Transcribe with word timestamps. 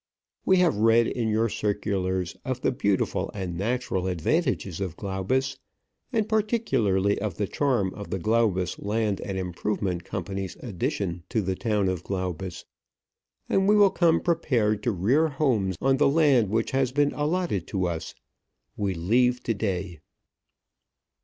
We 0.45 0.57
have 0.57 0.77
read 0.77 1.05
in 1.05 1.27
your 1.27 1.47
circulars 1.47 2.35
of 2.43 2.61
the 2.61 2.71
beautiful 2.71 3.29
and 3.35 3.55
natural 3.55 4.07
advantages 4.07 4.81
of 4.81 4.97
Glaubus, 4.97 5.59
and 6.11 6.27
particularly 6.27 7.19
of 7.21 7.37
the 7.37 7.45
charm 7.45 7.93
of 7.93 8.09
the 8.09 8.17
Glaubus 8.17 8.79
Land 8.79 9.21
and 9.21 9.37
Improvement 9.37 10.03
Company's 10.03 10.55
Addition 10.61 11.21
to 11.29 11.43
the 11.43 11.53
town 11.53 11.87
of 11.87 12.03
Glaubus, 12.03 12.65
and 13.47 13.69
we 13.69 13.75
will 13.75 13.91
come 13.91 14.19
prepared 14.21 14.81
to 14.81 14.91
rear 14.91 15.27
homes 15.27 15.77
on 15.79 15.97
the 15.97 16.09
land 16.09 16.49
which 16.49 16.71
has 16.71 16.91
been 16.91 17.13
allotted 17.13 17.67
to 17.67 17.85
us. 17.85 18.15
We 18.75 18.95
leave 18.95 19.43
to 19.43 19.53
day." 19.53 19.99